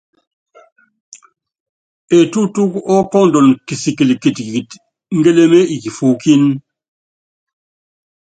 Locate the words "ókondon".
2.95-3.47